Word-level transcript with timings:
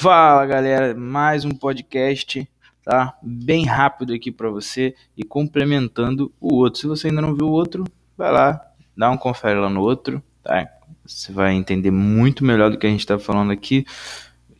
Fala 0.00 0.46
galera, 0.46 0.94
mais 0.94 1.44
um 1.44 1.50
podcast, 1.50 2.48
tá? 2.84 3.18
Bem 3.20 3.64
rápido 3.64 4.12
aqui 4.12 4.30
para 4.30 4.48
você 4.48 4.94
e 5.16 5.24
complementando 5.24 6.32
o 6.40 6.54
outro. 6.54 6.80
Se 6.80 6.86
você 6.86 7.08
ainda 7.08 7.20
não 7.20 7.34
viu 7.34 7.48
o 7.48 7.50
outro, 7.50 7.82
vai 8.16 8.30
lá, 8.30 8.64
dá 8.96 9.10
um 9.10 9.16
confere 9.16 9.58
lá 9.58 9.68
no 9.68 9.80
outro, 9.80 10.22
tá? 10.40 10.68
Você 11.04 11.32
vai 11.32 11.52
entender 11.52 11.90
muito 11.90 12.44
melhor 12.44 12.70
do 12.70 12.78
que 12.78 12.86
a 12.86 12.90
gente 12.90 13.00
está 13.00 13.18
falando 13.18 13.50
aqui 13.50 13.84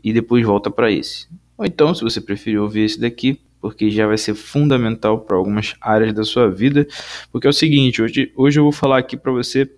e 0.02 0.12
depois 0.12 0.44
volta 0.44 0.72
para 0.72 0.90
esse. 0.90 1.28
Ou 1.56 1.64
então, 1.64 1.94
se 1.94 2.02
você 2.02 2.20
preferir 2.20 2.60
ouvir 2.60 2.80
esse 2.80 2.98
daqui, 2.98 3.40
porque 3.60 3.92
já 3.92 4.08
vai 4.08 4.18
ser 4.18 4.34
fundamental 4.34 5.20
para 5.20 5.36
algumas 5.36 5.76
áreas 5.80 6.12
da 6.12 6.24
sua 6.24 6.50
vida, 6.50 6.84
porque 7.30 7.46
é 7.46 7.50
o 7.50 7.52
seguinte, 7.52 8.02
hoje, 8.02 8.32
hoje 8.34 8.58
eu 8.58 8.64
vou 8.64 8.72
falar 8.72 8.98
aqui 8.98 9.16
para 9.16 9.30
você 9.30 9.70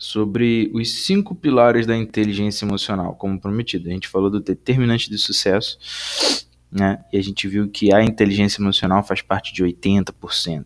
sobre 0.00 0.70
os 0.72 1.04
cinco 1.04 1.34
pilares 1.34 1.86
da 1.86 1.94
inteligência 1.94 2.64
emocional, 2.64 3.14
como 3.16 3.38
prometido. 3.38 3.90
A 3.90 3.92
gente 3.92 4.08
falou 4.08 4.30
do 4.30 4.40
determinante 4.40 5.10
de 5.10 5.18
sucesso, 5.18 5.78
né? 6.72 7.04
E 7.12 7.18
a 7.18 7.22
gente 7.22 7.46
viu 7.46 7.68
que 7.68 7.94
a 7.94 8.02
inteligência 8.02 8.62
emocional 8.62 9.04
faz 9.04 9.20
parte 9.20 9.52
de 9.52 9.62
80%. 9.62 10.64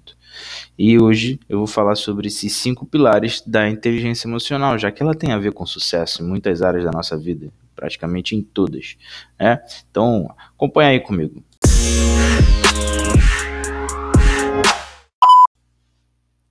E 0.78 1.01
hoje 1.01 1.41
eu 1.48 1.59
vou 1.59 1.66
falar 1.66 1.97
sobre 1.97 2.28
esses 2.28 2.52
cinco 2.52 2.87
pilares 2.87 3.42
da 3.45 3.69
inteligência 3.69 4.28
emocional, 4.28 4.78
já 4.78 4.92
que 4.92 5.02
ela 5.02 5.16
tem 5.16 5.33
a 5.33 5.39
ver 5.39 5.53
com 5.53 5.66
sucesso 5.66 6.23
em 6.23 6.27
muitas 6.27 6.62
áreas 6.62 6.84
da 6.84 6.92
nossa 6.92 7.19
vida, 7.19 7.53
praticamente 7.75 8.37
em 8.37 8.42
todas. 8.42 8.97
Né? 9.39 9.59
Então, 9.91 10.33
acompanha 10.55 10.91
aí 10.91 11.01
comigo. 11.01 11.42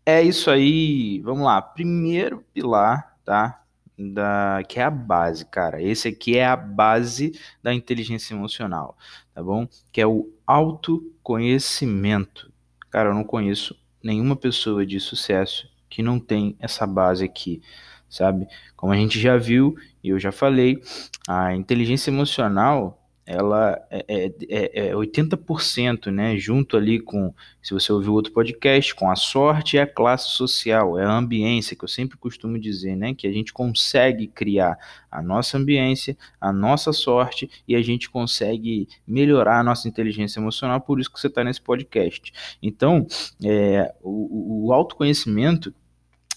É 0.05 0.21
isso 0.21 0.51
aí. 0.51 1.21
Vamos 1.21 1.45
lá. 1.45 1.61
Primeiro 1.61 2.43
pilar, 2.53 3.15
tá? 3.23 3.61
Da, 3.97 4.61
que 4.67 4.77
é 4.79 4.83
a 4.83 4.91
base, 4.91 5.45
cara. 5.45 5.81
Esse 5.81 6.09
aqui 6.09 6.37
é 6.37 6.45
a 6.45 6.57
base 6.57 7.39
da 7.61 7.73
inteligência 7.73 8.33
emocional, 8.33 8.97
tá 9.33 9.41
bom? 9.41 9.65
Que 9.91 10.01
é 10.01 10.07
o 10.07 10.29
autoconhecimento. 10.45 12.51
Cara, 12.89 13.09
eu 13.09 13.13
não 13.13 13.23
conheço 13.23 13.77
nenhuma 14.03 14.35
pessoa 14.35 14.85
de 14.85 14.99
sucesso 14.99 15.69
que 15.89 16.03
não 16.03 16.19
tem 16.19 16.57
essa 16.59 16.85
base 16.87 17.23
aqui, 17.23 17.61
sabe? 18.09 18.47
Como 18.75 18.91
a 18.91 18.95
gente 18.95 19.19
já 19.19 19.37
viu 19.37 19.75
e 20.03 20.09
eu 20.09 20.19
já 20.19 20.31
falei, 20.31 20.81
a 21.27 21.55
inteligência 21.55 22.09
emocional 22.09 23.02
ela 23.25 23.81
é, 23.89 24.31
é, 24.49 24.89
é 24.89 24.93
80%, 24.93 26.11
né, 26.11 26.37
junto 26.37 26.75
ali 26.75 26.99
com, 26.99 27.33
se 27.61 27.73
você 27.73 27.91
ouviu 27.91 28.13
outro 28.13 28.33
podcast, 28.33 28.93
com 28.93 29.09
a 29.09 29.15
sorte 29.15 29.77
e 29.77 29.79
a 29.79 29.87
classe 29.87 30.31
social, 30.31 30.99
é 30.99 31.05
a 31.05 31.17
ambiência, 31.17 31.75
que 31.75 31.83
eu 31.83 31.87
sempre 31.87 32.17
costumo 32.17 32.59
dizer, 32.59 32.95
né, 32.95 33.13
que 33.13 33.25
a 33.25 33.31
gente 33.31 33.53
consegue 33.53 34.27
criar 34.27 34.77
a 35.09 35.21
nossa 35.21 35.57
ambiência, 35.57 36.17
a 36.39 36.51
nossa 36.51 36.91
sorte, 36.91 37.49
e 37.67 37.75
a 37.75 37.81
gente 37.81 38.09
consegue 38.09 38.87
melhorar 39.07 39.59
a 39.59 39.63
nossa 39.63 39.87
inteligência 39.87 40.39
emocional, 40.39 40.81
por 40.81 40.99
isso 40.99 41.11
que 41.11 41.19
você 41.19 41.27
está 41.27 41.43
nesse 41.43 41.61
podcast. 41.61 42.33
Então, 42.61 43.07
é, 43.43 43.93
o, 44.01 44.67
o 44.67 44.73
autoconhecimento, 44.73 45.73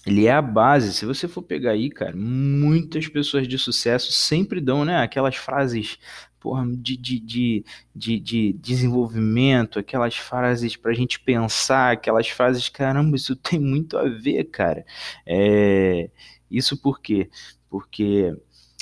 ele 0.05 0.25
é 0.25 0.31
a 0.31 0.41
base. 0.41 0.93
Se 0.93 1.05
você 1.05 1.27
for 1.27 1.41
pegar 1.41 1.71
aí, 1.71 1.89
cara, 1.89 2.15
muitas 2.15 3.09
pessoas 3.09 3.45
de 3.45 3.57
sucesso 3.59 4.13
sempre 4.13 4.61
dão, 4.61 4.85
né, 4.85 5.01
aquelas 5.01 5.35
frases 5.35 5.99
porra, 6.47 6.65
de, 6.65 6.95
de, 6.95 7.19
de, 7.19 7.65
de, 7.93 8.19
de 8.21 8.53
desenvolvimento, 8.53 9.79
aquelas 9.79 10.15
frases 10.15 10.77
para 10.77 10.91
a 10.91 10.95
gente 10.95 11.19
pensar, 11.19 11.91
aquelas 11.91 12.29
frases, 12.29 12.69
caramba, 12.69 13.17
isso 13.17 13.35
tem 13.43 13.59
muito 13.59 13.97
a 13.97 14.07
ver, 14.07 14.45
cara. 14.45 14.85
É, 15.25 16.09
isso 16.49 16.81
por 16.81 17.01
quê? 17.01 17.29
Porque 17.69 18.33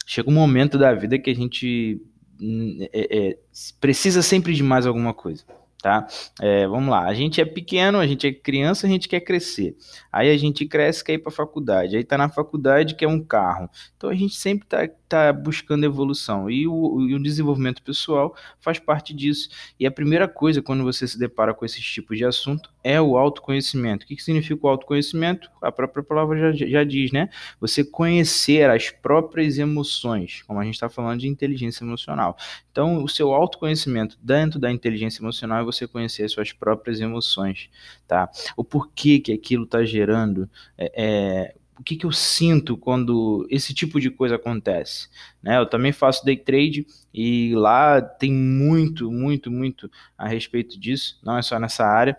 chega 0.06 0.30
um 0.30 0.34
momento 0.34 0.78
da 0.78 0.94
vida 0.94 1.18
que 1.18 1.32
a 1.32 1.36
gente 1.36 2.00
hum, 2.40 2.78
é, 2.94 3.32
é, 3.32 3.38
precisa 3.82 4.22
sempre 4.22 4.54
de 4.54 4.62
mais 4.62 4.86
alguma 4.86 5.12
coisa 5.12 5.44
tá? 5.86 6.08
É, 6.42 6.68
vamos 6.68 6.90
lá, 6.90 7.06
a 7.06 7.14
gente 7.14 7.40
é 7.40 7.46
pequeno, 7.46 8.00
a 8.00 8.08
gente 8.08 8.26
é 8.26 8.34
criança, 8.34 8.88
a 8.88 8.90
gente 8.90 9.08
quer 9.08 9.20
crescer. 9.20 9.76
Aí 10.12 10.32
a 10.32 10.36
gente 10.36 10.66
cresce, 10.66 11.04
quer 11.04 11.14
ir 11.14 11.20
para 11.20 11.32
faculdade. 11.32 11.96
Aí 11.96 12.04
tá 12.04 12.18
na 12.18 12.28
faculdade, 12.28 12.96
quer 12.96 13.08
um 13.08 13.24
carro. 13.24 13.70
Então 13.96 14.10
a 14.10 14.16
gente 14.16 14.34
sempre 14.34 14.68
tá, 14.68 14.88
tá 15.08 15.32
buscando 15.32 15.86
evolução. 15.86 16.50
E 16.50 16.66
o, 16.68 17.08
e 17.08 17.14
o 17.14 17.22
desenvolvimento 17.22 17.84
pessoal 17.84 18.36
faz 18.60 18.80
parte 18.80 19.14
disso. 19.14 19.50
E 19.80 19.86
a 19.86 19.92
primeira 19.92 20.28
coisa, 20.28 20.62
quando 20.62 20.84
você 20.84 21.08
se 21.08 21.20
depara 21.20 21.54
com 21.54 21.64
esses 21.66 21.86
tipos 21.86 22.18
de 22.18 22.26
assunto, 22.26 22.74
é 22.82 23.02
o 23.02 23.18
autoconhecimento. 23.18 24.06
O 24.06 24.08
que, 24.08 24.16
que 24.16 24.24
significa 24.24 24.66
o 24.66 24.70
autoconhecimento? 24.70 25.52
A 25.62 25.72
própria 25.72 26.04
palavra 26.04 26.54
já, 26.54 26.66
já 26.66 26.84
diz, 26.84 27.12
né? 27.12 27.30
Você 27.60 27.84
conhecer 27.84 28.70
as 28.70 28.90
próprias 28.90 29.58
emoções, 29.58 30.44
como 30.44 30.60
a 30.60 30.64
gente 30.64 30.76
está 30.76 30.88
falando 30.88 31.20
de 31.20 31.28
inteligência 31.28 31.84
emocional. 31.84 32.38
Então, 32.72 33.04
o 33.04 33.10
seu 33.10 33.34
autoconhecimento 33.34 34.18
dentro 34.22 34.60
da 34.60 34.72
inteligência 34.72 35.22
emocional 35.22 35.62
é 35.62 35.64
você 35.64 35.75
conhecer 35.88 36.24
as 36.24 36.32
suas 36.32 36.54
próprias 36.54 37.02
emoções, 37.02 37.70
tá? 38.08 38.30
O 38.56 38.64
porquê 38.64 39.20
que 39.20 39.34
aquilo 39.34 39.66
está 39.66 39.84
gerando, 39.84 40.50
é, 40.78 40.92
é, 40.96 41.56
o 41.78 41.84
que, 41.84 41.96
que 41.96 42.06
eu 42.06 42.12
sinto 42.12 42.78
quando 42.78 43.46
esse 43.50 43.74
tipo 43.74 44.00
de 44.00 44.10
coisa 44.10 44.36
acontece. 44.36 45.10
Né? 45.44 45.58
Eu 45.58 45.66
também 45.66 45.92
faço 45.92 46.24
day 46.24 46.38
trade 46.38 46.88
e 47.14 47.54
lá 47.54 48.02
tem 48.02 48.32
muito, 48.32 49.12
muito, 49.12 49.52
muito 49.52 49.92
a 50.18 50.28
respeito 50.28 50.80
disso, 50.80 51.20
não 51.24 51.38
é 51.38 51.42
só 51.42 51.60
nessa 51.60 51.86
área, 51.86 52.18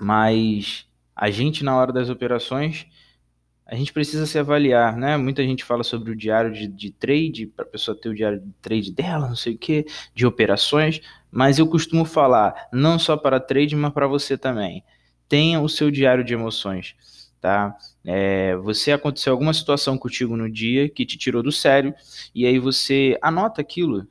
mas 0.00 0.86
a 1.14 1.30
gente 1.30 1.64
na 1.64 1.76
hora 1.76 1.92
das 1.92 2.08
operações 2.08 2.86
a 3.72 3.74
gente 3.74 3.92
precisa 3.92 4.26
se 4.26 4.38
avaliar, 4.38 4.96
né? 4.98 5.16
Muita 5.16 5.42
gente 5.42 5.64
fala 5.64 5.82
sobre 5.82 6.10
o 6.10 6.16
diário 6.16 6.52
de, 6.52 6.68
de 6.68 6.90
trade, 6.90 7.46
para 7.46 7.64
a 7.64 7.68
pessoa 7.68 7.98
ter 7.98 8.10
o 8.10 8.14
diário 8.14 8.38
de 8.38 8.52
trade 8.60 8.92
dela, 8.92 9.28
não 9.28 9.36
sei 9.36 9.54
o 9.54 9.58
que, 9.58 9.86
de 10.14 10.26
operações, 10.26 11.00
mas 11.32 11.58
eu 11.58 11.66
costumo 11.66 12.04
falar, 12.04 12.68
não 12.70 12.98
só 12.98 13.16
para 13.16 13.40
trade, 13.40 13.74
mas 13.74 13.92
para 13.92 14.06
você 14.06 14.36
também. 14.36 14.84
Tenha 15.26 15.60
o 15.60 15.68
seu 15.68 15.90
diário 15.90 16.22
de 16.22 16.34
emoções, 16.34 16.94
tá? 17.40 17.74
É, 18.04 18.54
você 18.56 18.92
aconteceu 18.92 19.32
alguma 19.32 19.54
situação 19.54 19.96
contigo 19.96 20.36
no 20.36 20.50
dia 20.50 20.90
que 20.90 21.06
te 21.06 21.16
tirou 21.16 21.42
do 21.42 21.50
sério, 21.50 21.94
e 22.34 22.44
aí 22.44 22.58
você 22.58 23.18
anota 23.22 23.62
aquilo, 23.62 24.06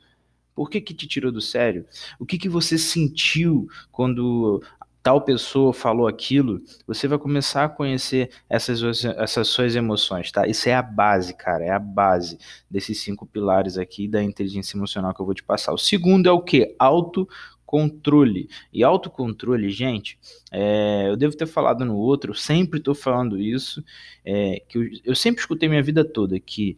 por 0.55 0.69
que, 0.69 0.81
que 0.81 0.93
te 0.93 1.07
tirou 1.07 1.31
do 1.31 1.41
sério? 1.41 1.85
O 2.19 2.25
que, 2.25 2.37
que 2.37 2.49
você 2.49 2.77
sentiu 2.77 3.67
quando 3.91 4.61
tal 5.03 5.21
pessoa 5.21 5.73
falou 5.73 6.07
aquilo, 6.07 6.61
você 6.85 7.07
vai 7.07 7.17
começar 7.17 7.65
a 7.65 7.69
conhecer 7.69 8.29
essas, 8.49 9.03
essas 9.03 9.47
suas 9.47 9.75
emoções, 9.75 10.31
tá? 10.31 10.47
Isso 10.47 10.69
é 10.69 10.75
a 10.75 10.81
base, 10.81 11.33
cara, 11.33 11.63
é 11.63 11.71
a 11.71 11.79
base 11.79 12.37
desses 12.69 12.99
cinco 12.99 13.25
pilares 13.25 13.77
aqui 13.77 14.07
da 14.07 14.21
inteligência 14.21 14.77
emocional 14.77 15.13
que 15.13 15.21
eu 15.21 15.25
veu 15.25 15.33
te 15.33 15.43
passar. 15.43 15.73
O 15.73 15.77
segundo 15.77 16.27
é 16.27 16.31
o 16.31 16.41
que? 16.41 16.75
Autocontrole. 16.77 18.47
E 18.71 18.83
autocontrole, 18.83 19.69
gente, 19.71 20.19
é, 20.51 21.09
eu 21.09 21.17
devo 21.17 21.35
ter 21.35 21.47
falado 21.47 21.83
no 21.83 21.95
outro, 21.95 22.35
sempre 22.35 22.77
estou 22.77 22.93
falando 22.93 23.39
isso, 23.39 23.83
é, 24.23 24.61
que 24.69 24.77
eu, 24.77 24.83
eu 25.05 25.15
sempre 25.15 25.41
escutei 25.41 25.67
minha 25.67 25.83
vida 25.83 26.05
toda 26.05 26.39
que 26.39 26.77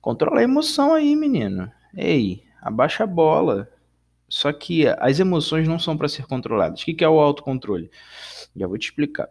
controla 0.00 0.40
a 0.40 0.44
emoção 0.44 0.92
aí, 0.92 1.16
menino. 1.16 1.70
Ei, 1.96 2.42
abaixa 2.60 3.04
a 3.04 3.06
bola, 3.06 3.68
só 4.32 4.50
que 4.50 4.86
as 4.86 5.20
emoções 5.20 5.68
não 5.68 5.78
são 5.78 5.94
para 5.94 6.08
ser 6.08 6.24
controladas. 6.24 6.80
O 6.80 6.84
que 6.86 7.04
é 7.04 7.08
o 7.08 7.20
autocontrole? 7.20 7.90
Já 8.56 8.66
vou 8.66 8.78
te 8.78 8.86
explicar. 8.86 9.28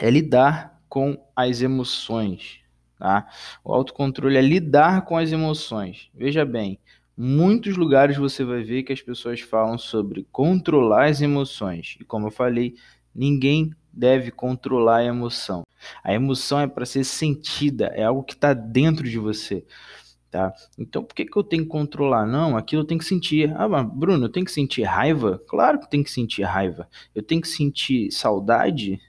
É 0.00 0.08
lidar 0.08 0.80
com 0.88 1.22
as 1.36 1.60
emoções. 1.60 2.60
Tá? 2.98 3.28
O 3.62 3.74
autocontrole 3.74 4.38
é 4.38 4.40
lidar 4.40 5.04
com 5.04 5.18
as 5.18 5.30
emoções. 5.30 6.08
Veja 6.14 6.42
bem, 6.42 6.78
muitos 7.14 7.76
lugares 7.76 8.16
você 8.16 8.42
vai 8.44 8.62
ver 8.62 8.84
que 8.84 8.94
as 8.94 9.02
pessoas 9.02 9.42
falam 9.42 9.76
sobre 9.76 10.26
controlar 10.32 11.10
as 11.10 11.20
emoções. 11.20 11.98
E 12.00 12.04
como 12.04 12.28
eu 12.28 12.30
falei, 12.30 12.76
ninguém 13.14 13.74
deve 13.92 14.30
controlar 14.30 15.00
a 15.00 15.04
emoção. 15.04 15.64
A 16.02 16.14
emoção 16.14 16.60
é 16.60 16.66
para 16.66 16.86
ser 16.86 17.04
sentida, 17.04 17.88
é 17.88 18.04
algo 18.04 18.24
que 18.24 18.32
está 18.32 18.54
dentro 18.54 19.06
de 19.06 19.18
você. 19.18 19.66
Tá? 20.34 20.52
Então, 20.76 21.04
por 21.04 21.14
que, 21.14 21.26
que 21.26 21.36
eu 21.36 21.44
tenho 21.44 21.62
que 21.62 21.68
controlar? 21.68 22.26
Não, 22.26 22.56
aquilo 22.56 22.82
eu 22.82 22.86
tenho 22.86 22.98
que 22.98 23.04
sentir. 23.04 23.54
Ah, 23.56 23.68
mas 23.68 23.86
Bruno, 23.88 24.24
eu 24.24 24.28
tenho 24.28 24.44
que 24.44 24.50
sentir 24.50 24.82
raiva? 24.82 25.40
Claro 25.46 25.78
que 25.78 25.88
tem 25.88 26.02
que 26.02 26.10
sentir 26.10 26.42
raiva. 26.42 26.88
Eu 27.14 27.22
tenho 27.22 27.40
que 27.40 27.46
sentir 27.46 28.10
saudade? 28.10 29.00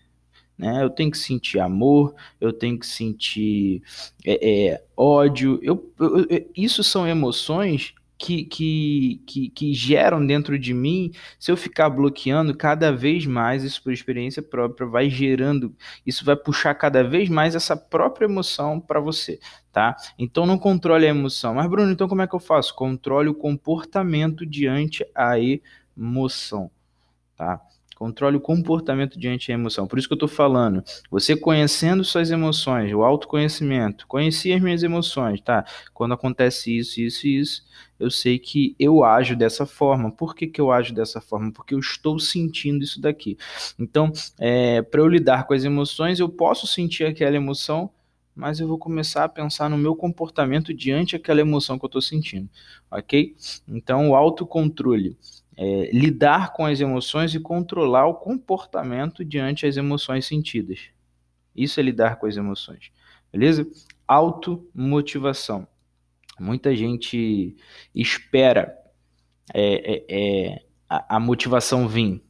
Né? 0.55 0.83
Eu 0.83 0.89
tenho 0.91 1.09
que 1.09 1.17
sentir 1.17 1.59
amor, 1.59 2.13
eu 2.39 2.53
tenho 2.53 2.77
que 2.77 2.85
sentir 2.85 3.81
é, 4.23 4.67
é, 4.67 4.83
ódio. 4.95 5.59
Eu, 5.63 5.91
eu, 5.99 6.27
eu, 6.29 6.51
isso 6.55 6.83
são 6.83 7.07
emoções 7.07 7.95
que, 8.17 8.45
que, 8.45 9.21
que, 9.25 9.49
que, 9.49 9.73
geram 9.73 10.25
dentro 10.25 10.57
de 10.57 10.73
mim, 10.73 11.11
se 11.37 11.51
eu 11.51 11.57
ficar 11.57 11.89
bloqueando 11.89 12.55
cada 12.55 12.91
vez 12.91 13.25
mais, 13.25 13.63
isso 13.63 13.83
por 13.83 13.91
experiência 13.91 14.41
própria, 14.41 14.87
vai 14.87 15.09
gerando, 15.09 15.75
isso 16.05 16.23
vai 16.23 16.35
puxar 16.35 16.73
cada 16.75 17.03
vez 17.03 17.29
mais 17.29 17.55
essa 17.55 17.75
própria 17.75 18.25
emoção 18.25 18.79
para 18.79 18.99
você, 18.99 19.39
tá? 19.71 19.95
Então 20.17 20.45
não 20.45 20.57
controle 20.57 21.05
a 21.05 21.09
emoção. 21.09 21.55
Mas, 21.55 21.69
Bruno, 21.69 21.91
então 21.91 22.07
como 22.07 22.21
é 22.21 22.27
que 22.27 22.35
eu 22.35 22.39
faço? 22.39 22.73
Controle 22.75 23.29
o 23.29 23.35
comportamento 23.35 24.45
diante 24.45 25.05
a 25.13 25.35
emoção, 25.97 26.71
tá? 27.35 27.61
Controle 27.95 28.35
o 28.35 28.41
comportamento 28.41 29.17
diante 29.17 29.47
da 29.47 29.53
emoção. 29.53 29.87
Por 29.87 29.97
isso 29.97 30.05
que 30.05 30.13
eu 30.13 30.17
estou 30.17 30.27
falando. 30.27 30.83
Você 31.09 31.33
conhecendo 31.33 32.03
suas 32.03 32.29
emoções, 32.29 32.93
o 32.93 33.03
autoconhecimento. 33.03 34.05
Conheci 34.05 34.51
as 34.51 34.61
minhas 34.61 34.83
emoções, 34.83 35.39
tá? 35.39 35.65
Quando 35.93 36.13
acontece 36.13 36.77
isso, 36.77 36.99
isso 36.99 37.25
e 37.25 37.39
isso, 37.39 37.63
eu 37.97 38.11
sei 38.11 38.37
que 38.37 38.75
eu 38.77 39.05
ajo 39.05 39.33
dessa 39.33 39.65
forma. 39.65 40.11
Por 40.11 40.35
que, 40.35 40.45
que 40.45 40.59
eu 40.59 40.73
ajo 40.73 40.93
dessa 40.93 41.21
forma? 41.21 41.53
Porque 41.53 41.73
eu 41.73 41.79
estou 41.79 42.19
sentindo 42.19 42.83
isso 42.83 42.99
daqui. 42.99 43.37
Então, 43.79 44.11
é, 44.37 44.81
para 44.81 44.99
eu 44.99 45.07
lidar 45.07 45.47
com 45.47 45.53
as 45.53 45.63
emoções, 45.63 46.19
eu 46.19 46.27
posso 46.27 46.67
sentir 46.67 47.05
aquela 47.05 47.37
emoção, 47.37 47.89
mas 48.35 48.59
eu 48.59 48.67
vou 48.67 48.77
começar 48.77 49.23
a 49.23 49.29
pensar 49.29 49.69
no 49.69 49.77
meu 49.77 49.95
comportamento 49.95 50.73
diante 50.73 51.17
daquela 51.17 51.39
emoção 51.39 51.79
que 51.79 51.85
eu 51.85 51.87
estou 51.87 52.01
sentindo, 52.01 52.49
ok? 52.91 53.33
Então, 53.65 54.09
o 54.09 54.15
autocontrole 54.15 55.17
é, 55.57 55.89
lidar 55.93 56.53
com 56.53 56.65
as 56.65 56.79
emoções 56.81 57.33
e 57.33 57.39
controlar 57.39 58.07
o 58.07 58.15
comportamento 58.15 59.23
diante 59.23 59.65
das 59.65 59.77
emoções 59.77 60.25
sentidas. 60.25 60.89
Isso 61.55 61.79
é 61.79 61.83
lidar 61.83 62.17
com 62.17 62.25
as 62.25 62.35
emoções, 62.35 62.91
beleza? 63.31 63.65
Automotivação. 64.07 65.67
Muita 66.39 66.75
gente 66.75 67.55
espera 67.93 68.75
é, 69.53 69.93
é, 69.93 70.05
é, 70.09 70.63
a, 70.89 71.15
a, 71.15 71.19
motivação 71.19 71.87
vir. 71.87 72.21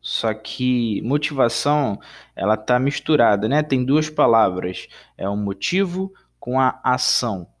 Só 0.00 0.34
que 0.34 1.00
motivação, 1.02 2.00
ela 2.34 2.56
tá 2.56 2.80
misturada, 2.80 3.48
né? 3.48 3.62
Tem 3.62 3.84
duas 3.84 4.10
palavras, 4.10 4.88
é 5.16 5.28
o 5.28 5.36
motivo 5.36 6.12
com 6.40 6.58
a 6.58 6.80
ação 6.82 7.51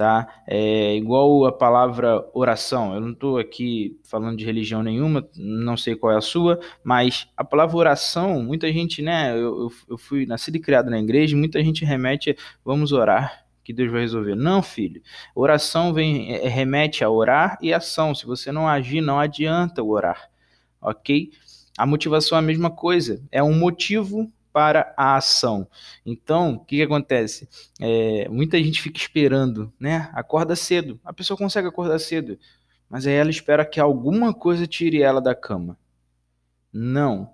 tá? 0.00 0.26
É 0.46 0.96
igual 0.96 1.44
a 1.44 1.52
palavra 1.52 2.26
oração. 2.32 2.94
Eu 2.94 3.02
não 3.02 3.10
estou 3.12 3.36
aqui 3.36 4.00
falando 4.02 4.38
de 4.38 4.46
religião 4.46 4.82
nenhuma, 4.82 5.28
não 5.36 5.76
sei 5.76 5.94
qual 5.94 6.10
é 6.10 6.16
a 6.16 6.22
sua, 6.22 6.58
mas 6.82 7.28
a 7.36 7.44
palavra 7.44 7.76
oração, 7.76 8.42
muita 8.42 8.72
gente, 8.72 9.02
né? 9.02 9.36
Eu, 9.36 9.68
eu 9.86 9.98
fui 9.98 10.24
nascido 10.24 10.56
e 10.56 10.58
criado 10.58 10.88
na 10.88 10.98
igreja, 10.98 11.36
muita 11.36 11.62
gente 11.62 11.84
remete, 11.84 12.34
vamos 12.64 12.92
orar. 12.92 13.44
Que 13.62 13.74
Deus 13.74 13.92
vai 13.92 14.00
resolver. 14.00 14.34
Não, 14.34 14.62
filho. 14.62 15.02
Oração 15.34 15.92
vem 15.92 16.32
é, 16.32 16.48
remete 16.48 17.04
a 17.04 17.10
orar 17.10 17.58
e 17.60 17.70
ação. 17.70 18.14
Se 18.14 18.24
você 18.24 18.50
não 18.50 18.66
agir, 18.66 19.02
não 19.02 19.20
adianta 19.20 19.84
orar. 19.84 20.30
Ok? 20.80 21.30
A 21.76 21.84
motivação 21.84 22.36
é 22.36 22.38
a 22.38 22.42
mesma 22.42 22.70
coisa. 22.70 23.22
É 23.30 23.42
um 23.42 23.52
motivo 23.52 24.32
para 24.52 24.92
a 24.96 25.16
ação. 25.16 25.66
Então, 26.04 26.54
o 26.54 26.64
que, 26.64 26.76
que 26.76 26.82
acontece? 26.82 27.48
É, 27.80 28.28
muita 28.28 28.58
gente 28.58 28.82
fica 28.82 28.98
esperando, 28.98 29.72
né? 29.78 30.10
Acorda 30.12 30.56
cedo. 30.56 31.00
A 31.04 31.12
pessoa 31.12 31.36
consegue 31.36 31.68
acordar 31.68 31.98
cedo, 31.98 32.38
mas 32.88 33.06
aí 33.06 33.14
ela 33.14 33.30
espera 33.30 33.64
que 33.64 33.80
alguma 33.80 34.34
coisa 34.34 34.66
tire 34.66 35.02
ela 35.02 35.20
da 35.20 35.34
cama. 35.34 35.78
Não. 36.72 37.32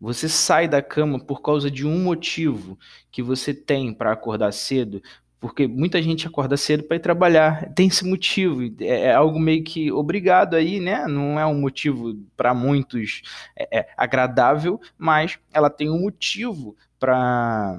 Você 0.00 0.28
sai 0.28 0.68
da 0.68 0.82
cama 0.82 1.18
por 1.18 1.40
causa 1.40 1.70
de 1.70 1.86
um 1.86 2.02
motivo 2.02 2.78
que 3.10 3.22
você 3.22 3.54
tem 3.54 3.94
para 3.94 4.12
acordar 4.12 4.52
cedo, 4.52 5.02
porque 5.44 5.68
muita 5.68 6.00
gente 6.00 6.26
acorda 6.26 6.56
cedo 6.56 6.84
para 6.84 6.96
ir 6.96 7.00
trabalhar, 7.00 7.70
tem 7.74 7.88
esse 7.88 8.02
motivo, 8.02 8.62
é, 8.80 9.08
é, 9.08 9.14
algo 9.14 9.38
meio 9.38 9.62
que 9.62 9.92
obrigado 9.92 10.56
aí, 10.56 10.80
né? 10.80 11.06
Não 11.06 11.38
é 11.38 11.44
um 11.44 11.60
motivo 11.60 12.14
para 12.34 12.54
muitos 12.54 13.20
é, 13.54 13.80
é, 13.80 13.88
agradável, 13.94 14.80
mas 14.96 15.38
ela 15.52 15.68
tem 15.68 15.90
um 15.90 16.00
motivo 16.00 16.74
para 16.98 17.78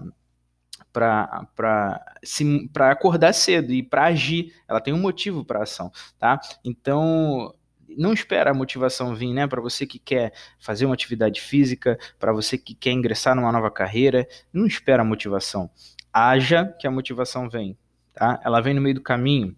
para 0.94 2.92
acordar 2.92 3.34
cedo 3.34 3.74
e 3.74 3.82
para 3.82 4.06
agir, 4.06 4.54
ela 4.68 4.80
tem 4.80 4.94
um 4.94 5.02
motivo 5.02 5.44
para 5.44 5.64
ação, 5.64 5.92
tá? 6.20 6.40
Então, 6.64 7.52
não 7.98 8.14
espera 8.14 8.52
a 8.52 8.54
motivação 8.54 9.16
vir, 9.16 9.34
né? 9.34 9.48
Para 9.48 9.60
você 9.60 9.88
que 9.88 9.98
quer 9.98 10.34
fazer 10.60 10.86
uma 10.86 10.94
atividade 10.94 11.42
física, 11.42 11.98
para 12.20 12.32
você 12.32 12.60
que 12.60 12.76
quer 12.76 12.92
ingressar 12.92 13.36
numa 13.36 13.52
nova 13.52 13.72
carreira, 13.72 14.28
não 14.54 14.68
espera 14.68 15.02
a 15.02 15.06
motivação 15.06 15.72
haja 16.16 16.74
que 16.80 16.88
a 16.88 16.92
motivação 16.92 17.50
vem, 17.50 17.78
tá? 18.14 18.40
Ela 18.46 18.62
vem 18.62 18.74
no 18.74 18.82
meio 18.82 18.96
do 18.96 19.02
caminho. 19.02 19.54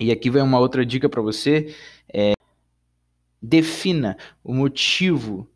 E 0.00 0.12
aqui 0.12 0.30
vem 0.30 0.40
uma 0.40 0.60
outra 0.60 0.86
dica 0.86 1.08
para 1.08 1.20
você: 1.20 1.74
é, 2.12 2.32
defina 3.42 4.16
o 4.44 4.54
motivo 4.54 5.50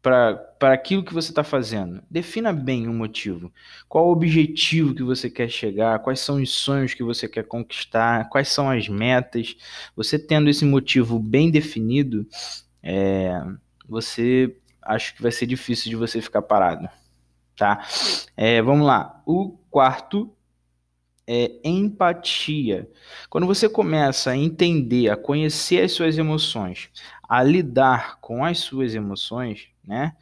para 0.00 0.72
aquilo 0.72 1.04
que 1.04 1.12
você 1.12 1.30
está 1.30 1.44
fazendo. 1.44 2.02
Defina 2.10 2.52
bem 2.52 2.88
o 2.88 2.94
motivo. 2.94 3.52
Qual 3.88 4.06
o 4.08 4.12
objetivo 4.12 4.94
que 4.94 5.02
você 5.02 5.30
quer 5.30 5.48
chegar? 5.48 5.98
Quais 5.98 6.20
são 6.20 6.42
os 6.42 6.50
sonhos 6.50 6.94
que 6.94 7.02
você 7.02 7.28
quer 7.28 7.44
conquistar? 7.44 8.28
Quais 8.30 8.48
são 8.48 8.70
as 8.70 8.88
metas? 8.88 9.56
Você 9.94 10.18
tendo 10.18 10.48
esse 10.50 10.64
motivo 10.64 11.18
bem 11.18 11.50
definido, 11.50 12.26
é, 12.82 13.40
você 13.88 14.56
acho 14.82 15.14
que 15.14 15.22
vai 15.22 15.32
ser 15.32 15.46
difícil 15.46 15.90
de 15.90 15.96
você 15.96 16.20
ficar 16.20 16.42
parado 16.42 16.88
tá? 17.56 17.84
É, 18.36 18.60
vamos 18.62 18.86
lá. 18.86 19.22
O 19.26 19.56
quarto 19.74 20.32
é 21.26 21.50
empatia. 21.64 22.88
Quando 23.28 23.44
você 23.44 23.68
começa 23.68 24.30
a 24.30 24.36
entender, 24.36 25.10
a 25.10 25.16
conhecer 25.16 25.82
as 25.82 25.90
suas 25.90 26.16
emoções, 26.16 26.90
a 27.28 27.42
lidar 27.42 28.20
com 28.20 28.44
as 28.44 28.58
suas 28.58 28.94
emoções, 28.94 29.66
né? 29.84 30.14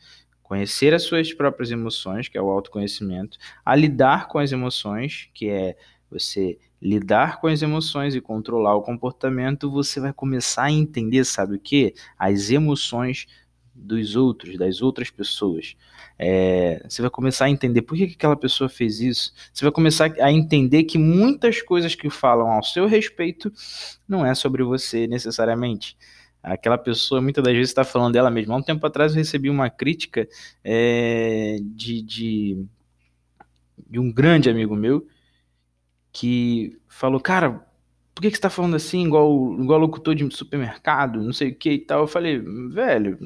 Conhecer 0.42 0.94
as 0.94 1.02
suas 1.02 1.34
próprias 1.34 1.70
emoções, 1.70 2.28
que 2.28 2.38
é 2.38 2.40
o 2.40 2.48
autoconhecimento, 2.48 3.36
a 3.62 3.76
lidar 3.76 4.26
com 4.28 4.38
as 4.38 4.52
emoções, 4.52 5.28
que 5.34 5.50
é 5.50 5.76
você 6.10 6.58
lidar 6.80 7.38
com 7.38 7.46
as 7.46 7.60
emoções 7.60 8.14
e 8.14 8.22
controlar 8.22 8.74
o 8.74 8.82
comportamento, 8.82 9.70
você 9.70 10.00
vai 10.00 10.14
começar 10.14 10.64
a 10.64 10.72
entender, 10.72 11.24
sabe 11.24 11.56
o 11.56 11.60
que? 11.60 11.92
As 12.18 12.48
emoções 12.48 13.26
dos 13.74 14.16
outros, 14.16 14.56
das 14.58 14.82
outras 14.82 15.10
pessoas. 15.10 15.76
É, 16.18 16.84
você 16.88 17.02
vai 17.02 17.10
começar 17.10 17.46
a 17.46 17.50
entender 17.50 17.82
por 17.82 17.96
que, 17.96 18.06
que 18.06 18.14
aquela 18.14 18.36
pessoa 18.36 18.68
fez 18.68 19.00
isso. 19.00 19.32
Você 19.52 19.64
vai 19.64 19.72
começar 19.72 20.12
a 20.20 20.30
entender 20.30 20.84
que 20.84 20.98
muitas 20.98 21.62
coisas 21.62 21.94
que 21.94 22.08
falam 22.10 22.50
ao 22.50 22.62
seu 22.62 22.86
respeito 22.86 23.52
não 24.06 24.24
é 24.24 24.34
sobre 24.34 24.62
você 24.62 25.06
necessariamente. 25.06 25.96
Aquela 26.42 26.76
pessoa 26.76 27.20
muitas 27.20 27.42
das 27.42 27.54
vezes 27.54 27.70
está 27.70 27.84
falando 27.84 28.12
dela 28.12 28.30
mesma. 28.30 28.54
Há 28.54 28.58
um 28.58 28.62
tempo 28.62 28.86
atrás 28.86 29.12
eu 29.12 29.18
recebi 29.18 29.48
uma 29.48 29.70
crítica 29.70 30.28
é, 30.64 31.58
de, 31.62 32.02
de, 32.02 32.66
de 33.88 33.98
um 33.98 34.12
grande 34.12 34.50
amigo 34.50 34.74
meu 34.74 35.06
que 36.12 36.78
falou, 36.88 37.20
cara, 37.20 37.64
por 38.22 38.28
que, 38.28 38.30
que 38.30 38.36
você 38.36 38.38
está 38.38 38.50
falando 38.50 38.76
assim, 38.76 39.04
igual, 39.04 39.52
igual 39.60 39.80
locutor 39.80 40.14
de 40.14 40.32
supermercado, 40.32 41.20
não 41.20 41.32
sei 41.32 41.48
o 41.48 41.54
que 41.56 41.72
e 41.72 41.78
tal? 41.78 42.02
Eu 42.02 42.06
falei, 42.06 42.38
velho, 42.38 43.18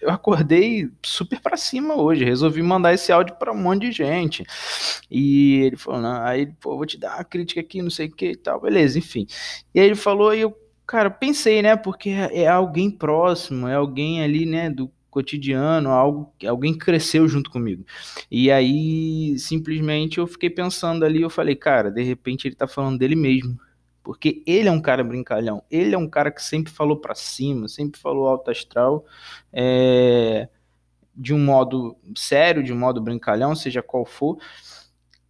eu 0.00 0.08
acordei 0.08 0.88
super 1.02 1.38
para 1.40 1.58
cima 1.58 1.94
hoje, 1.94 2.24
resolvi 2.24 2.62
mandar 2.62 2.94
esse 2.94 3.12
áudio 3.12 3.36
para 3.36 3.52
um 3.52 3.56
monte 3.58 3.90
de 3.90 3.92
gente. 3.92 4.46
E 5.10 5.56
ele 5.56 5.76
falou, 5.76 6.00
não, 6.00 6.22
aí, 6.22 6.46
pô, 6.58 6.74
vou 6.74 6.86
te 6.86 6.96
dar 6.96 7.16
uma 7.16 7.24
crítica 7.24 7.60
aqui, 7.60 7.82
não 7.82 7.90
sei 7.90 8.06
o 8.06 8.10
que 8.10 8.30
e 8.30 8.36
tal, 8.36 8.62
beleza, 8.62 8.98
enfim. 8.98 9.26
E 9.74 9.80
aí 9.80 9.84
ele 9.84 9.94
falou, 9.94 10.34
e 10.34 10.40
eu, 10.40 10.56
cara, 10.86 11.10
pensei, 11.10 11.60
né, 11.60 11.76
porque 11.76 12.08
é 12.08 12.48
alguém 12.48 12.90
próximo, 12.90 13.68
é 13.68 13.74
alguém 13.74 14.22
ali, 14.22 14.46
né, 14.46 14.70
do 14.70 14.90
cotidiano, 15.10 15.90
algo, 15.90 16.32
alguém 16.48 16.72
cresceu 16.72 17.28
junto 17.28 17.50
comigo. 17.50 17.84
E 18.30 18.50
aí, 18.50 19.38
simplesmente, 19.38 20.16
eu 20.16 20.26
fiquei 20.26 20.48
pensando 20.48 21.04
ali, 21.04 21.20
eu 21.20 21.28
falei, 21.28 21.56
cara, 21.56 21.90
de 21.90 22.02
repente 22.02 22.48
ele 22.48 22.54
tá 22.54 22.66
falando 22.66 22.98
dele 22.98 23.16
mesmo 23.16 23.58
porque 24.02 24.42
ele 24.46 24.68
é 24.68 24.72
um 24.72 24.80
cara 24.80 25.04
brincalhão, 25.04 25.62
ele 25.70 25.94
é 25.94 25.98
um 25.98 26.08
cara 26.08 26.30
que 26.30 26.42
sempre 26.42 26.72
falou 26.72 26.96
para 26.96 27.14
cima, 27.14 27.68
sempre 27.68 28.00
falou 28.00 28.28
alto 28.28 28.50
astral, 28.50 29.04
é, 29.52 30.48
de 31.14 31.34
um 31.34 31.38
modo 31.38 31.96
sério, 32.16 32.62
de 32.62 32.72
um 32.72 32.78
modo 32.78 33.00
brincalhão, 33.00 33.54
seja 33.54 33.82
qual 33.82 34.04
for. 34.04 34.38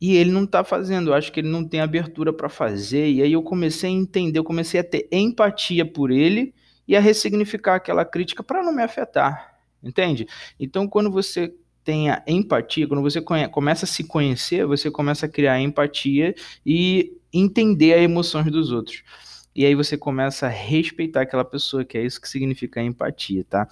E 0.01 0.17
ele 0.17 0.31
não 0.31 0.47
tá 0.47 0.65
fazendo, 0.65 1.11
eu 1.11 1.15
acho 1.15 1.31
que 1.31 1.41
ele 1.41 1.49
não 1.49 1.67
tem 1.67 1.81
abertura 1.81 2.33
para 2.33 2.49
fazer. 2.49 3.11
E 3.11 3.23
aí 3.23 3.33
eu 3.33 3.43
comecei 3.43 3.91
a 3.91 3.93
entender, 3.93 4.39
eu 4.39 4.45
comecei 4.45 4.81
a 4.81 4.85
ter 4.85 5.07
empatia 5.13 5.85
por 5.85 6.11
ele 6.11 6.55
e 6.89 6.97
a 6.97 7.01
ressignificar 7.01 7.75
aquela 7.75 8.05
crítica 8.05 8.43
para 8.43 8.63
não 8.63 8.75
me 8.75 8.83
afetar, 8.83 9.59
entende? 9.83 10.27
Então 10.59 10.89
quando 10.89 11.11
você 11.11 11.55
tenha 11.85 12.23
empatia, 12.27 12.87
quando 12.87 13.03
você 13.03 13.21
começa 13.21 13.85
a 13.85 13.89
se 13.89 14.05
conhecer, 14.05 14.67
você 14.67 14.91
começa 14.91 15.27
a 15.27 15.29
criar 15.29 15.61
empatia 15.61 16.35
e 16.65 17.13
entender 17.33 17.95
as 17.95 18.03
emoções 18.03 18.51
dos 18.51 18.73
outros. 18.73 19.03
E 19.55 19.65
aí 19.65 19.75
você 19.75 19.97
começa 19.97 20.47
a 20.47 20.51
respeitar 20.51 21.23
aquela 21.23 21.45
pessoa, 21.45 21.85
que 21.85 21.99
é 21.99 22.05
isso 22.05 22.21
que 22.21 22.29
significa 22.29 22.83
empatia, 22.83 23.45
tá? 23.45 23.67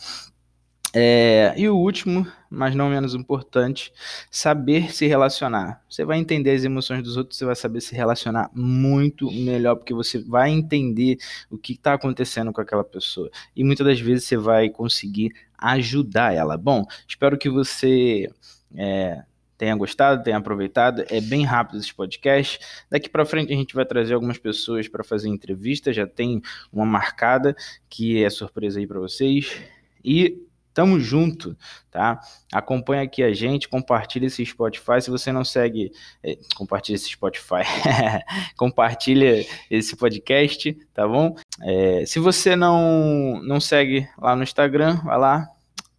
É, 0.94 1.52
e 1.56 1.68
o 1.68 1.76
último, 1.76 2.26
mas 2.50 2.74
não 2.74 2.88
menos 2.88 3.14
importante, 3.14 3.92
saber 4.30 4.90
se 4.90 5.06
relacionar. 5.06 5.82
Você 5.88 6.04
vai 6.04 6.18
entender 6.18 6.52
as 6.52 6.64
emoções 6.64 7.02
dos 7.02 7.16
outros, 7.16 7.38
você 7.38 7.44
vai 7.44 7.54
saber 7.54 7.80
se 7.82 7.94
relacionar 7.94 8.50
muito 8.54 9.30
melhor, 9.30 9.76
porque 9.76 9.92
você 9.92 10.18
vai 10.18 10.50
entender 10.50 11.18
o 11.50 11.58
que 11.58 11.74
está 11.74 11.92
acontecendo 11.92 12.52
com 12.52 12.60
aquela 12.60 12.84
pessoa. 12.84 13.30
E 13.54 13.62
muitas 13.62 13.86
das 13.86 14.00
vezes 14.00 14.24
você 14.24 14.36
vai 14.36 14.70
conseguir 14.70 15.32
ajudar 15.58 16.34
ela. 16.34 16.56
Bom, 16.56 16.84
espero 17.06 17.36
que 17.36 17.50
você 17.50 18.30
é, 18.74 19.22
tenha 19.58 19.74
gostado, 19.74 20.22
tenha 20.22 20.36
aproveitado. 20.36 21.04
É 21.10 21.20
bem 21.20 21.44
rápido 21.44 21.80
esse 21.80 21.92
podcast. 21.92 22.60
Daqui 22.88 23.08
para 23.08 23.26
frente 23.26 23.52
a 23.52 23.56
gente 23.56 23.74
vai 23.74 23.84
trazer 23.84 24.14
algumas 24.14 24.38
pessoas 24.38 24.88
para 24.88 25.02
fazer 25.02 25.28
entrevista. 25.28 25.92
Já 25.92 26.06
tem 26.06 26.40
uma 26.72 26.86
marcada 26.86 27.54
que 27.88 28.22
é 28.22 28.30
surpresa 28.30 28.78
aí 28.78 28.86
para 28.86 29.00
vocês. 29.00 29.60
E 30.04 30.47
Tamo 30.78 31.00
junto, 31.00 31.56
tá? 31.90 32.20
Acompanha 32.52 33.02
aqui 33.02 33.20
a 33.20 33.34
gente, 33.34 33.68
compartilha 33.68 34.26
esse 34.26 34.46
Spotify. 34.46 35.02
Se 35.02 35.10
você 35.10 35.32
não 35.32 35.44
segue, 35.44 35.90
é, 36.22 36.38
compartilha 36.54 36.94
esse 36.94 37.08
Spotify, 37.08 37.64
compartilha 38.56 39.44
esse 39.68 39.96
podcast, 39.96 40.72
tá 40.94 41.08
bom? 41.08 41.34
É, 41.64 42.06
se 42.06 42.20
você 42.20 42.54
não, 42.54 43.42
não 43.42 43.58
segue 43.58 44.08
lá 44.16 44.36
no 44.36 44.44
Instagram, 44.44 45.00
vai 45.02 45.18
lá, 45.18 45.48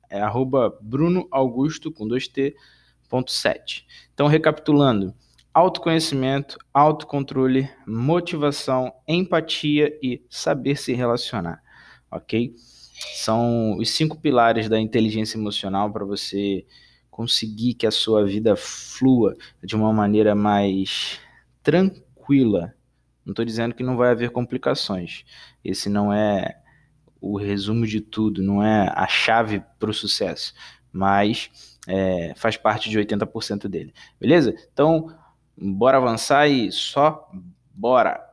é 0.10 0.22
arroba 0.22 0.74
Bruno 0.80 1.28
Augusto 1.30 1.92
com 1.92 2.08
2T, 2.08 2.54
ponto 3.10 3.32
7. 3.34 3.86
Então, 4.14 4.28
recapitulando, 4.28 5.14
autoconhecimento, 5.54 6.58
autocontrole, 6.74 7.70
motivação, 7.86 8.94
empatia 9.06 9.94
e 10.02 10.24
saber 10.30 10.78
se 10.78 10.94
relacionar, 10.94 11.62
ok? 12.10 12.56
São 13.14 13.78
os 13.78 13.90
cinco 13.90 14.18
pilares 14.18 14.68
da 14.68 14.80
inteligência 14.80 15.38
emocional 15.38 15.92
para 15.92 16.06
você 16.06 16.66
conseguir 17.10 17.74
que 17.74 17.86
a 17.86 17.92
sua 17.92 18.26
vida 18.26 18.56
flua 18.56 19.36
de 19.64 19.76
uma 19.76 19.92
maneira 19.92 20.34
mais 20.36 21.20
tranquila. 21.62 22.74
Não 23.26 23.32
estou 23.32 23.46
dizendo 23.46 23.76
que 23.76 23.84
não 23.84 23.98
vai 23.98 24.12
haver 24.12 24.32
complicações. 24.32 25.26
Esse 25.64 25.90
não 25.90 26.14
é 26.14 26.62
o 27.22 27.38
resumo 27.38 27.86
de 27.86 28.00
tudo, 28.00 28.42
não 28.42 28.64
é 28.64 28.92
a 28.96 29.08
chave 29.08 29.62
para 29.78 29.90
o 29.90 29.94
sucesso, 29.94 30.54
mas 30.92 31.78
é, 31.88 32.34
faz 32.36 32.56
parte 32.56 32.90
de 32.90 32.98
80% 32.98 33.68
dele. 33.68 33.94
Beleza? 34.20 34.56
Então, 34.72 35.14
bora 35.58 35.98
avançar 35.98 36.48
e 36.48 36.72
só 36.72 37.30
bora! 37.74 38.29